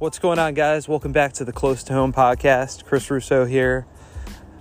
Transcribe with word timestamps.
What's 0.00 0.20
going 0.20 0.38
on, 0.38 0.54
guys? 0.54 0.86
Welcome 0.86 1.10
back 1.10 1.32
to 1.32 1.44
the 1.44 1.52
Close 1.52 1.82
to 1.82 1.92
Home 1.92 2.12
podcast. 2.12 2.84
Chris 2.84 3.10
Russo 3.10 3.44
here. 3.44 3.84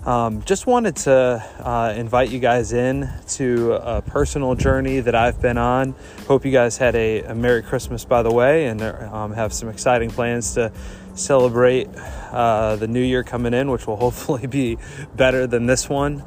Um, 0.03 0.41
just 0.41 0.65
wanted 0.65 0.95
to 0.95 1.45
uh, 1.59 1.93
invite 1.95 2.31
you 2.31 2.39
guys 2.39 2.73
in 2.73 3.07
to 3.33 3.73
a 3.73 4.01
personal 4.01 4.55
journey 4.55 4.99
that 4.99 5.13
I've 5.13 5.39
been 5.39 5.59
on. 5.59 5.93
Hope 6.27 6.43
you 6.43 6.51
guys 6.51 6.79
had 6.79 6.95
a, 6.95 7.21
a 7.21 7.35
Merry 7.35 7.61
Christmas, 7.61 8.03
by 8.03 8.23
the 8.23 8.33
way, 8.33 8.65
and 8.65 8.81
um, 8.81 9.31
have 9.33 9.53
some 9.53 9.69
exciting 9.69 10.09
plans 10.09 10.55
to 10.55 10.71
celebrate 11.13 11.87
uh, 12.31 12.75
the 12.77 12.87
new 12.87 13.03
year 13.03 13.23
coming 13.23 13.53
in, 13.53 13.69
which 13.69 13.85
will 13.85 13.95
hopefully 13.97 14.47
be 14.47 14.79
better 15.15 15.45
than 15.45 15.67
this 15.67 15.87
one. 15.87 16.23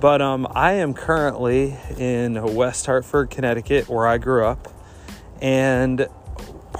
But 0.00 0.22
um, 0.22 0.46
I 0.48 0.74
am 0.74 0.94
currently 0.94 1.76
in 1.98 2.40
West 2.54 2.86
Hartford, 2.86 3.28
Connecticut, 3.28 3.88
where 3.88 4.06
I 4.06 4.18
grew 4.18 4.46
up, 4.46 4.68
and 5.40 6.06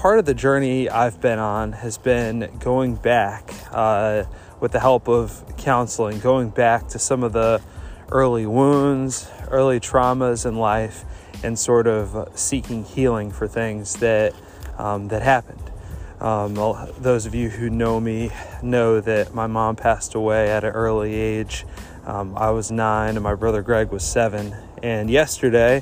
part 0.03 0.19
of 0.19 0.25
the 0.25 0.33
journey 0.33 0.89
I've 0.89 1.21
been 1.21 1.39
on 1.39 1.71
has 1.71 1.97
been 1.97 2.51
going 2.59 2.95
back 2.95 3.53
uh, 3.71 4.25
with 4.59 4.73
the 4.73 4.79
help 4.81 5.07
of 5.07 5.55
counseling, 5.55 6.19
going 6.19 6.49
back 6.49 6.89
to 6.89 6.99
some 6.99 7.23
of 7.23 7.31
the 7.31 7.61
early 8.09 8.45
wounds, 8.45 9.31
early 9.47 9.79
traumas 9.79 10.45
in 10.45 10.57
life, 10.57 11.05
and 11.41 11.57
sort 11.57 11.87
of 11.87 12.37
seeking 12.37 12.83
healing 12.83 13.31
for 13.31 13.47
things 13.47 13.95
that 13.99 14.35
um, 14.77 15.07
that 15.07 15.21
happened. 15.21 15.71
Um, 16.19 16.55
those 16.99 17.25
of 17.25 17.33
you 17.33 17.47
who 17.47 17.69
know 17.69 18.01
me 18.01 18.29
know 18.61 18.99
that 18.99 19.33
my 19.33 19.47
mom 19.47 19.77
passed 19.77 20.15
away 20.15 20.51
at 20.51 20.65
an 20.65 20.73
early 20.73 21.13
age. 21.13 21.65
Um, 22.05 22.37
I 22.37 22.49
was 22.49 22.71
nine, 22.71 23.15
and 23.15 23.23
my 23.23 23.35
brother 23.35 23.61
Greg 23.61 23.89
was 23.89 24.03
seven. 24.05 24.53
And 24.83 25.09
yesterday, 25.09 25.81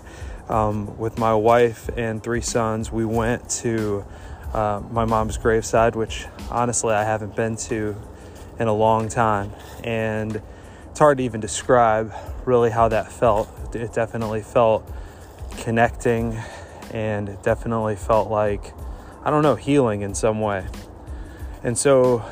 um, 0.50 0.98
with 0.98 1.18
my 1.18 1.34
wife 1.34 1.90
and 1.96 2.24
three 2.24 2.42
sons, 2.42 2.92
we 2.92 3.06
went 3.06 3.50
to 3.62 4.06
uh, 4.54 4.82
my 4.92 5.06
mom's 5.06 5.38
graveside, 5.38 5.96
which 5.96 6.26
honestly 6.50 6.94
I 6.94 7.04
haven't 7.04 7.36
been 7.36 7.56
to 7.58 7.96
in 8.60 8.68
a 8.68 8.74
long 8.74 9.10
time. 9.10 9.52
And 9.84 10.42
it's 10.90 11.00
hard 11.00 11.18
to 11.20 11.24
even 11.24 11.40
describe 11.40 12.14
really 12.46 12.70
how 12.70 12.90
that 12.90 13.12
felt. 13.12 13.50
It 13.74 13.94
definitely 13.94 14.42
felt 14.42 14.90
connecting 15.60 16.38
and 16.92 17.30
it 17.30 17.42
definitely 17.44 17.96
felt 17.96 18.30
like, 18.30 18.74
I 19.24 19.30
don't 19.30 19.44
know, 19.44 19.56
healing 19.56 20.02
in 20.02 20.14
some 20.14 20.42
way. 20.42 20.68
And 21.64 21.78
so, 21.78 22.24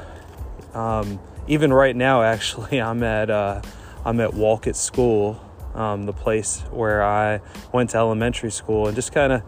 um, 0.73 1.20
even 1.48 1.72
right 1.72 1.96
now, 1.96 2.22
actually, 2.22 2.82
I'm 2.82 3.04
at 3.04 3.30
uh, 3.30 3.62
I'm 4.06 4.20
at 4.20 4.34
Wolcott 4.34 4.76
School 4.76 5.40
um, 5.75 6.06
the 6.06 6.14
place 6.14 6.62
where 6.72 7.03
I 7.03 7.42
went 7.72 7.92
to 7.92 7.98
elementary 7.98 8.52
school, 8.52 8.88
and 8.88 8.95
just 8.95 9.12
kind 9.12 9.34
of 9.34 9.44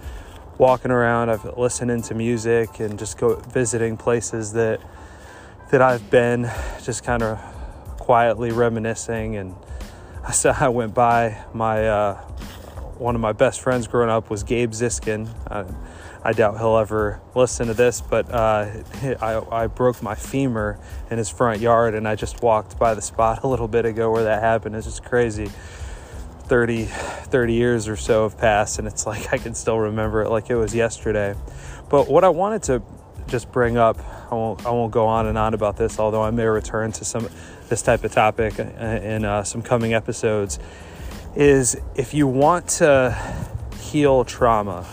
walking 0.57 0.91
around. 0.91 1.29
I've 1.29 1.57
listening 1.57 2.01
to 2.03 2.13
music 2.13 2.79
and 2.79 2.99
just 2.99 3.17
go 3.17 3.35
visiting 3.35 3.97
places 3.97 4.53
that 4.53 4.79
that 5.71 5.81
I've 5.81 6.09
been, 6.09 6.51
just 6.83 7.03
kind 7.03 7.23
of 7.23 7.39
quietly 7.97 8.51
reminiscing. 8.51 9.37
And 9.37 9.55
I 10.23 10.31
said 10.31 10.55
I 10.59 10.69
went 10.69 10.93
by 10.93 11.43
my 11.53 11.87
uh, 11.87 12.13
one 12.97 13.15
of 13.15 13.21
my 13.21 13.33
best 13.33 13.61
friends 13.61 13.87
growing 13.87 14.09
up 14.09 14.29
was 14.29 14.43
Gabe 14.43 14.71
Ziskin. 14.71 15.27
I, 15.49 15.65
I 16.23 16.33
doubt 16.33 16.59
he'll 16.59 16.77
ever 16.77 17.19
listen 17.33 17.65
to 17.67 17.73
this, 17.73 17.99
but 17.99 18.29
uh, 18.29 18.69
I, 19.21 19.41
I 19.51 19.67
broke 19.67 20.03
my 20.03 20.13
femur 20.13 20.79
in 21.09 21.17
his 21.17 21.29
front 21.29 21.61
yard, 21.61 21.95
and 21.95 22.07
I 22.07 22.15
just 22.15 22.43
walked 22.43 22.77
by 22.77 22.93
the 22.93 23.01
spot 23.01 23.39
a 23.43 23.47
little 23.47 23.67
bit 23.67 23.85
ago 23.85 24.11
where 24.11 24.25
that 24.25 24.43
happened. 24.43 24.75
It's 24.75 24.85
just 24.85 25.03
crazy. 25.03 25.49
30, 26.51 26.83
30 26.83 27.53
years 27.53 27.87
or 27.87 27.95
so 27.95 28.23
have 28.23 28.37
passed, 28.37 28.77
and 28.77 28.85
it's 28.85 29.05
like 29.11 29.31
I 29.33 29.37
can 29.37 29.55
still 29.55 29.79
remember 29.79 30.21
it 30.21 30.29
like 30.29 30.49
it 30.49 30.55
was 30.55 30.75
yesterday. 30.75 31.33
But 31.87 32.09
what 32.09 32.25
I 32.25 32.29
wanted 32.29 32.63
to 32.63 32.81
just 33.27 33.49
bring 33.53 33.77
up, 33.77 33.97
I 34.29 34.35
won't, 34.35 34.65
I 34.65 34.71
won't 34.71 34.91
go 34.91 35.07
on 35.07 35.27
and 35.27 35.37
on 35.37 35.53
about 35.53 35.77
this, 35.77 35.97
although 35.97 36.21
I 36.21 36.31
may 36.31 36.43
return 36.43 36.91
to 36.91 37.05
some 37.05 37.29
this 37.69 37.81
type 37.81 38.03
of 38.03 38.11
topic 38.11 38.59
in 38.59 39.23
uh, 39.23 39.45
some 39.45 39.61
coming 39.61 39.93
episodes, 39.93 40.59
is 41.37 41.77
if 41.95 42.13
you 42.13 42.27
want 42.27 42.67
to 42.67 43.17
heal 43.79 44.25
trauma, 44.25 44.85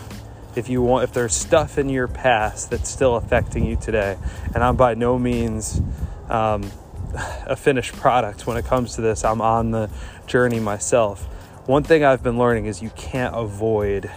if 0.55 0.69
you 0.69 0.81
want, 0.81 1.03
if 1.03 1.11
there's 1.11 1.33
stuff 1.33 1.77
in 1.77 1.89
your 1.89 2.07
past 2.07 2.69
that's 2.69 2.89
still 2.89 3.17
affecting 3.17 3.65
you 3.65 3.75
today, 3.75 4.17
and 4.55 4.63
I'm 4.63 4.77
by 4.77 4.93
no 4.93 5.19
means 5.19 5.81
um, 6.29 6.71
a 7.45 7.57
finished 7.57 7.97
product 7.97 8.47
when 8.47 8.55
it 8.55 8.63
comes 8.63 8.95
to 8.95 9.01
this. 9.01 9.25
I'm 9.25 9.41
on 9.41 9.71
the 9.71 9.89
journey 10.25 10.61
myself 10.61 11.27
one 11.69 11.83
thing 11.83 12.03
I've 12.03 12.23
been 12.23 12.39
learning 12.39 12.65
is 12.65 12.81
you 12.81 12.89
can't 12.95 13.35
avoid 13.35 14.09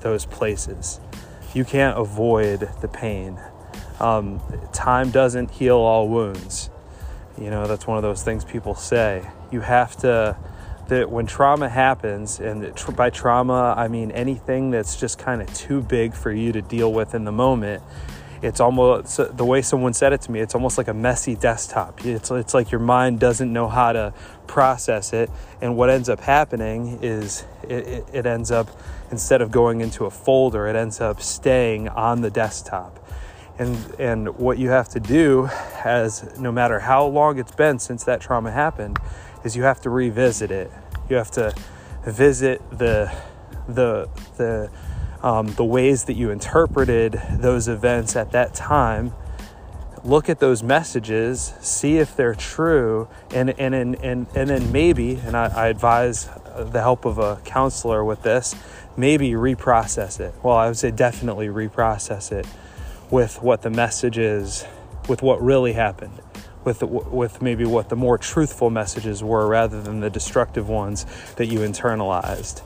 those 0.00 0.26
places. 0.26 0.98
You 1.54 1.64
can't 1.64 1.96
avoid 1.96 2.68
the 2.80 2.88
pain. 2.88 3.38
Um, 4.00 4.42
time 4.72 5.12
doesn't 5.12 5.52
heal 5.52 5.76
all 5.76 6.08
wounds. 6.08 6.68
You 7.38 7.48
know, 7.48 7.68
that's 7.68 7.86
one 7.86 7.96
of 7.96 8.02
those 8.02 8.24
things 8.24 8.44
people 8.44 8.74
say. 8.74 9.24
You 9.52 9.60
have 9.60 9.94
to, 9.98 10.36
that 10.88 11.08
when 11.08 11.26
trauma 11.26 11.68
happens, 11.68 12.40
and 12.40 12.74
by 12.96 13.10
trauma, 13.10 13.72
I 13.76 13.86
mean 13.86 14.10
anything 14.10 14.72
that's 14.72 14.96
just 14.96 15.16
kind 15.16 15.40
of 15.40 15.54
too 15.54 15.82
big 15.82 16.12
for 16.12 16.32
you 16.32 16.50
to 16.50 16.60
deal 16.60 16.92
with 16.92 17.14
in 17.14 17.22
the 17.22 17.30
moment, 17.30 17.84
it's 18.42 18.60
almost 18.60 19.36
the 19.36 19.44
way 19.44 19.62
someone 19.62 19.94
said 19.94 20.12
it 20.12 20.20
to 20.22 20.30
me 20.30 20.40
it's 20.40 20.54
almost 20.54 20.78
like 20.78 20.88
a 20.88 20.94
messy 20.94 21.34
desktop. 21.34 22.04
It's, 22.04 22.30
it's 22.30 22.54
like 22.54 22.70
your 22.70 22.80
mind 22.80 23.20
doesn't 23.20 23.52
know 23.52 23.68
how 23.68 23.92
to 23.92 24.12
process 24.46 25.12
it. 25.12 25.30
And 25.60 25.76
what 25.76 25.90
ends 25.90 26.08
up 26.08 26.20
happening 26.20 26.98
is 27.02 27.44
it, 27.62 28.04
it, 28.12 28.26
ends 28.26 28.50
up 28.50 28.68
instead 29.10 29.40
of 29.40 29.50
going 29.50 29.80
into 29.80 30.04
a 30.04 30.10
folder 30.10 30.66
it 30.66 30.76
ends 30.76 31.00
up 31.00 31.20
staying 31.20 31.88
on 31.88 32.20
the 32.20 32.30
desktop. 32.30 32.98
And 33.58 33.76
and 33.98 34.36
what 34.36 34.58
you 34.58 34.68
have 34.70 34.88
to 34.90 35.00
do 35.00 35.48
as 35.84 36.38
no 36.38 36.52
matter 36.52 36.80
how 36.80 37.06
long 37.06 37.38
it's 37.38 37.52
been 37.52 37.78
since 37.78 38.04
that 38.04 38.20
trauma 38.20 38.50
happened 38.50 38.98
is 39.44 39.56
you 39.56 39.62
have 39.62 39.80
to 39.82 39.90
revisit 39.90 40.50
it. 40.50 40.70
You 41.08 41.16
have 41.16 41.30
to 41.32 41.54
visit 42.04 42.60
the 42.70 43.12
the 43.68 44.08
the 44.36 44.70
um, 45.22 45.48
the 45.54 45.64
ways 45.64 46.04
that 46.04 46.14
you 46.14 46.30
interpreted 46.30 47.20
those 47.32 47.68
events 47.68 48.16
at 48.16 48.32
that 48.32 48.54
time 48.54 49.12
look 50.04 50.28
at 50.28 50.38
those 50.38 50.62
messages 50.62 51.52
see 51.60 51.98
if 51.98 52.14
they're 52.16 52.34
true 52.34 53.08
and 53.34 53.50
and 53.58 53.74
and, 53.74 53.94
and, 53.96 54.26
and 54.34 54.50
then 54.50 54.70
maybe 54.70 55.16
and 55.16 55.36
I, 55.36 55.46
I 55.46 55.66
advise 55.68 56.28
the 56.56 56.80
help 56.80 57.04
of 57.04 57.18
a 57.18 57.36
counselor 57.44 58.04
with 58.04 58.22
this 58.22 58.54
maybe 58.96 59.32
reprocess 59.32 60.20
it. 60.20 60.34
Well 60.42 60.56
i 60.56 60.68
would 60.68 60.76
say 60.76 60.90
definitely 60.90 61.48
reprocess 61.48 62.30
it 62.30 62.46
with 63.10 63.42
what 63.42 63.62
the 63.62 63.70
message 63.70 64.18
is 64.18 64.64
with 65.08 65.22
what 65.22 65.42
really 65.42 65.72
happened 65.72 66.20
with 66.64 66.80
the, 66.80 66.86
with 66.86 67.40
maybe 67.40 67.64
what 67.64 67.88
the 67.88 67.96
more 67.96 68.18
truthful 68.18 68.70
messages 68.70 69.22
were 69.22 69.46
rather 69.46 69.80
than 69.80 70.00
the 70.00 70.10
destructive 70.10 70.68
ones 70.68 71.06
that 71.36 71.46
you 71.46 71.60
internalized 71.60 72.62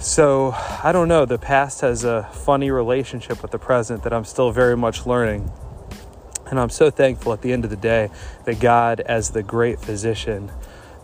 so 0.00 0.52
I 0.82 0.92
don't 0.92 1.08
know. 1.08 1.24
The 1.24 1.38
past 1.38 1.80
has 1.80 2.04
a 2.04 2.28
funny 2.32 2.70
relationship 2.70 3.42
with 3.42 3.50
the 3.50 3.58
present 3.58 4.04
that 4.04 4.12
I'm 4.12 4.24
still 4.24 4.52
very 4.52 4.76
much 4.76 5.06
learning. 5.06 5.50
And 6.50 6.58
I'm 6.58 6.70
so 6.70 6.90
thankful 6.90 7.32
at 7.32 7.42
the 7.42 7.52
end 7.52 7.64
of 7.64 7.70
the 7.70 7.76
day 7.76 8.10
that 8.44 8.60
God, 8.60 9.00
as 9.00 9.30
the 9.30 9.42
great 9.42 9.80
physician, 9.80 10.52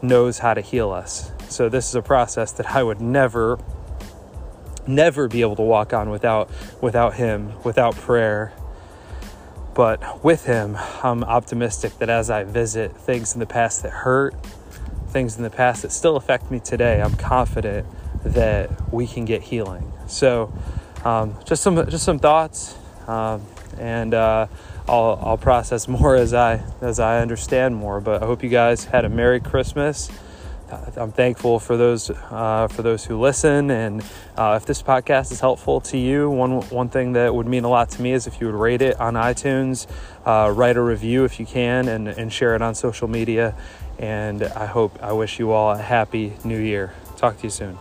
knows 0.00 0.38
how 0.38 0.54
to 0.54 0.60
heal 0.60 0.91
us. 0.91 1.33
So 1.49 1.69
this 1.69 1.88
is 1.88 1.94
a 1.94 2.03
process 2.03 2.53
that 2.53 2.71
I 2.71 2.83
would 2.83 3.00
never, 3.00 3.59
never 4.87 5.28
be 5.28 5.41
able 5.41 5.56
to 5.56 5.62
walk 5.62 5.93
on 5.93 6.09
without 6.09 6.49
without 6.81 7.15
Him, 7.15 7.53
without 7.62 7.97
prayer. 7.97 8.53
But 9.75 10.22
with 10.25 10.44
Him, 10.44 10.77
I'm 11.03 11.25
optimistic 11.25 11.99
that 11.99 12.09
as 12.09 12.31
I 12.31 12.44
visit 12.44 12.97
things 12.97 13.34
in 13.34 13.41
the 13.41 13.47
past 13.47 13.83
that 13.83 13.91
hurt, 13.91 14.34
things 15.09 15.37
in 15.37 15.43
the 15.43 15.50
past 15.50 15.83
that 15.83 15.91
still 15.91 16.16
affect 16.16 16.50
me 16.50 16.60
today, 16.60 17.03
I'm 17.03 17.16
confident 17.16 17.87
that 18.25 18.93
we 18.93 19.07
can 19.07 19.25
get 19.25 19.43
healing. 19.43 19.93
So, 20.07 20.53
um, 21.04 21.37
just 21.45 21.63
some 21.63 21.77
just 21.89 22.04
some 22.04 22.19
thoughts, 22.19 22.77
um, 23.07 23.43
and 23.78 24.15
uh, 24.15 24.47
I'll 24.89 25.19
I'll 25.22 25.39
process 25.39 25.89
more 25.89 26.15
as 26.15 26.34
I 26.34 26.63
as 26.81 26.98
I 26.98 27.21
understand 27.21 27.77
more. 27.77 28.01
But 28.01 28.22
I 28.22 28.27
hope 28.27 28.43
you 28.43 28.51
guys 28.51 28.84
had 28.84 29.04
a 29.04 29.09
Merry 29.09 29.41
Christmas. 29.41 30.10
I'm 30.97 31.13
thankful 31.13 31.59
for 31.59 31.77
those 31.77 32.10
uh, 32.10 32.69
for 32.69 32.83
those 32.83 33.04
who 33.04 33.21
listen, 33.21 33.71
and 33.71 34.03
uh, 34.37 34.59
if 34.60 34.66
this 34.66 34.83
podcast 34.83 35.31
is 35.31 35.41
helpful 35.41 35.81
to 35.83 35.98
you, 35.98 36.31
one 36.31 36.63
one 36.71 36.89
thing 36.89 37.13
that 37.13 37.34
would 37.34 37.47
mean 37.47 37.65
a 37.65 37.69
lot 37.69 37.91
to 37.91 38.03
me 38.03 38.13
is 38.13 38.27
if 38.27 38.41
you 38.41 38.47
would 38.47 38.57
rate 38.57 38.83
it 38.83 38.98
on 38.98 39.15
iTunes, 39.15 39.87
uh, 40.25 40.51
write 40.51 40.77
a 40.77 40.83
review 40.83 41.25
if 41.25 41.39
you 41.39 41.47
can, 41.47 41.89
and 41.89 42.09
and 42.09 42.33
share 42.33 42.54
it 42.54 42.63
on 42.63 42.75
social 42.75 43.09
media. 43.09 43.54
And 43.98 44.43
I 44.43 44.66
hope 44.66 44.98
I 45.03 45.13
wish 45.13 45.39
you 45.39 45.53
all 45.53 45.72
a 45.72 45.78
happy 45.78 46.33
New 46.45 46.59
Year. 46.59 46.93
Talk 47.16 47.39
to 47.39 47.45
you 47.45 47.51
soon. 47.51 47.78